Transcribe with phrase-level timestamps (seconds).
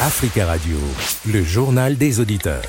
[0.00, 0.78] Africa Radio,
[1.26, 2.62] le journal des auditeurs.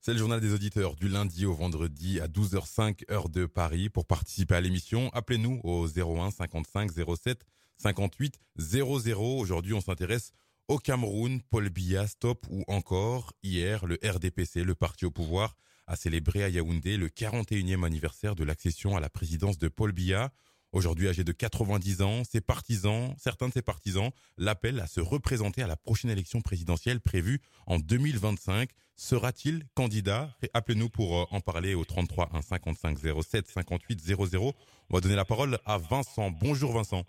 [0.00, 3.88] C'est le journal des auditeurs du lundi au vendredi à 12h05 heure de Paris.
[3.88, 7.46] Pour participer à l'émission, appelez-nous au 01 55 07
[7.78, 9.38] 58 00.
[9.38, 10.32] Aujourd'hui, on s'intéresse
[10.66, 15.54] au Cameroun, Paul Biya, stop ou encore hier, le RDPC, le parti au pouvoir,
[15.86, 20.32] a célébré à Yaoundé le 41e anniversaire de l'accession à la présidence de Paul Biya.
[20.72, 25.62] Aujourd'hui âgé de 90 ans, ses partisans, certains de ses partisans, l'appellent à se représenter
[25.62, 28.70] à la prochaine élection présidentielle prévue en 2025.
[28.96, 30.30] Sera-t-il candidat?
[30.54, 34.52] Appelez-nous pour euh, en parler au 33 1 55 07 58 00.
[34.88, 36.30] On va donner la parole à Vincent.
[36.30, 37.04] Bonjour Vincent.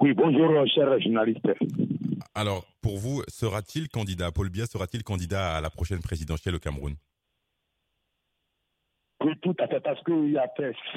[0.00, 1.48] Oui, bonjour cher journaliste.
[2.36, 4.30] Alors, pour vous, sera-t-il candidat?
[4.30, 6.94] Paul Biya sera-t-il candidat à la prochaine présidentielle au Cameroun?
[9.54, 10.34] Tout à fait, parce que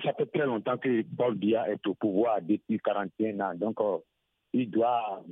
[0.04, 3.55] ça fait très longtemps que Paul Biya est au pouvoir depuis 41 ans.
[3.55, 3.98] Donc, euh,
[4.54, 5.23] il doit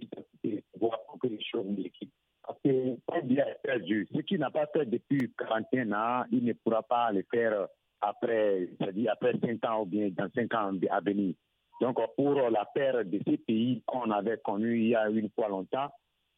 [0.79, 2.11] voir que les choses l'équipe.
[2.45, 3.79] Parce que Paul Biya est très.
[3.79, 7.67] Ce qu'il n'a pas fait depuis 41 ans, il ne pourra pas le faire
[7.99, 11.35] après, c'est-à-dire après 5 ans ou bien dans 5 ans à venir.
[11.81, 15.49] Donc, pour la paire de ces pays qu'on avait connus il y a une fois
[15.49, 15.89] longtemps,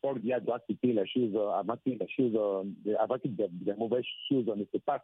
[0.01, 2.35] Paul Biya doit quitter les choses avant que les choses,
[2.97, 5.01] avant que des mauvaises choses ne se passent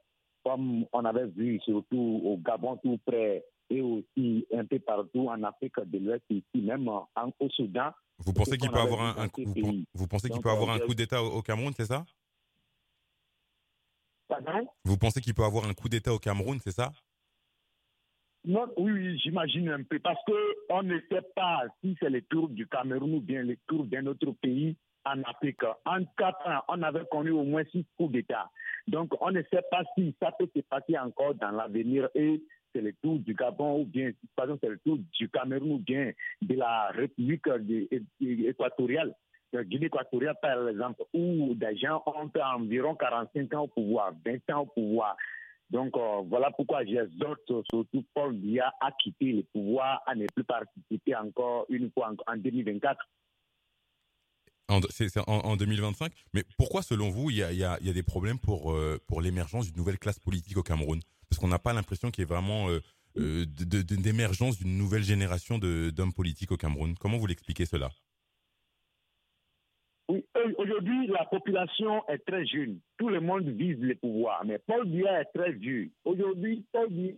[0.48, 5.44] comme on avait vu surtout au Gabon tout près et aussi un peu partout en
[5.44, 7.92] Afrique de l'Ouest, ici même en, au Soudan.
[8.20, 9.44] Vous pensez qu'il peut avoir un, coup,
[9.94, 12.06] vous, pensez qu'il peut avoir un coup d'État au, Cameroun, c'est ça?
[14.30, 14.68] Pardon?
[14.86, 16.94] Vous pensez qu'il peut avoir un coup d'État au Cameroun, c'est ça?
[18.46, 22.48] Non, oui, oui j'imagine un peu, parce qu'on ne sait pas si c'est le tour
[22.48, 24.78] du Cameroun ou bien le tour d'un autre pays
[25.08, 25.64] en Afrique.
[25.86, 28.50] En quatre ans, on avait connu au moins six coups d'État.
[28.88, 32.42] Donc, on ne sait pas si ça peut se passer encore dans l'avenir et
[32.74, 36.12] c'est le tour du Gabon ou bien, pardon, c'est le tour du Cameroun ou bien
[36.42, 37.46] de la République
[38.20, 39.14] équatoriale,
[39.54, 44.56] de Guinée équatoriale par exemple, où des gens ont environ 45 ans au pouvoir, 20
[44.56, 45.16] ans au pouvoir.
[45.70, 50.46] Donc euh, voilà pourquoi j'exhorte surtout Paul Biya à quitter le pouvoir, à ne plus
[50.46, 52.98] participer encore une fois en 2024
[54.90, 56.12] c'est en, 2025.
[56.34, 60.00] Mais pourquoi, selon vous, il y a, des problèmes pour, euh, pour l'émergence d'une nouvelle
[60.00, 61.00] classe politique au Cameroun?
[61.30, 62.80] Parce qu'on n'a pas l'impression qu'il y ait vraiment euh,
[63.18, 66.96] euh, d'émergence d'une nouvelle génération d'hommes politiques au Cameroun.
[67.00, 67.90] Comment vous l'expliquez cela?
[70.10, 70.24] Oui,
[70.58, 72.80] aujourd'hui, la population est très jeune.
[72.98, 74.46] Tout le monde vise le pouvoir.
[74.46, 75.92] Mais Paul Biya est très vieux.
[76.06, 77.14] Aujourd'hui, Paul Biya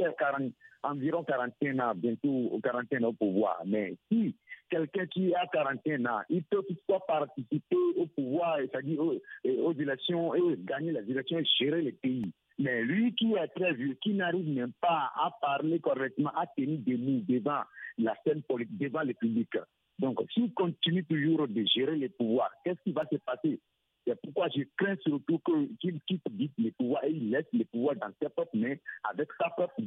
[0.00, 0.38] a
[0.82, 3.62] environ 41 ans, bientôt 41 ans au pouvoir.
[3.66, 4.34] Mais si
[4.70, 10.40] quelqu'un qui a 41 ans, il peut toutefois participer au pouvoir, c'est-à-dire aux, élections, et
[10.58, 12.32] gagner les élections et gérer le pays.
[12.58, 16.78] Mais lui qui est très vieux, qui n'arrive même pas à parler correctement, à tenir
[16.80, 17.62] debout devant
[17.98, 19.50] la scène politique, devant le public.
[19.98, 23.60] Donc, s'il continue toujours de gérer le pouvoir, qu'est-ce qui va se passer?
[24.06, 25.40] C'est pourquoi je crains surtout
[25.80, 28.74] qu'il quitte vite le pouvoir et il laisse le pouvoir dans ses propres mains
[29.08, 29.80] avec sa propre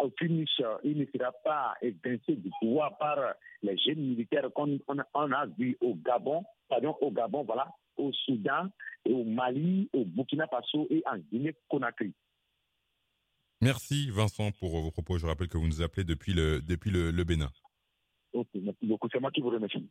[0.00, 3.16] qu'au finish, il ne sera pas évincé du pouvoir par
[3.62, 8.68] les jeunes militaires qu'on on a vu au Gabon, pardon, au Gabon, voilà, au Soudan,
[9.04, 12.12] et au Mali, au Burkina Faso et en Guinée-Conakry.
[13.62, 15.18] Merci Vincent pour vos propos.
[15.18, 17.50] Je rappelle que vous nous appelez depuis le, depuis le, Bénin.
[18.32, 19.08] Ok, merci beaucoup.
[19.12, 19.86] C'est moi qui vous remercie.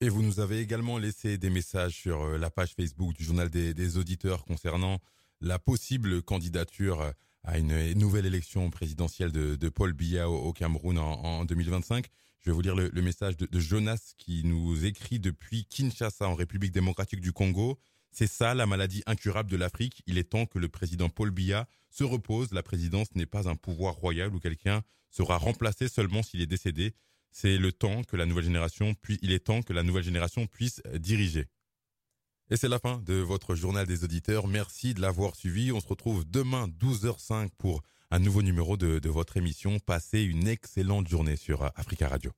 [0.00, 3.48] Et vous nous avez également laissé des messages sur euh, la page Facebook du journal
[3.48, 4.98] des, des auditeurs concernant
[5.40, 7.12] la possible candidature
[7.44, 12.06] à une nouvelle élection présidentielle de, Paul Biya au, Cameroun en, 2025.
[12.40, 16.72] Je vais vous lire le, message de, Jonas qui nous écrit depuis Kinshasa en République
[16.72, 17.78] démocratique du Congo.
[18.10, 20.02] C'est ça la maladie incurable de l'Afrique.
[20.06, 22.52] Il est temps que le président Paul Biya se repose.
[22.52, 26.94] La présidence n'est pas un pouvoir royal où quelqu'un sera remplacé seulement s'il est décédé.
[27.30, 30.80] C'est le temps que la nouvelle génération il est temps que la nouvelle génération puisse
[30.94, 31.46] diriger.
[32.54, 34.46] Et c'est la fin de votre journal des auditeurs.
[34.46, 35.72] Merci de l'avoir suivi.
[35.72, 37.82] On se retrouve demain 12h05 pour
[38.12, 39.80] un nouveau numéro de, votre émission.
[39.80, 42.30] Passez une excellente journée sur Africa Radio.